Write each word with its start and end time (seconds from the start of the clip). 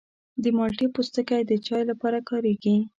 د 0.43 0.45
مالټې 0.57 0.87
پوستکی 0.95 1.41
د 1.45 1.51
چای 1.65 1.83
لپاره 1.91 2.19
کارېږي. 2.29 2.75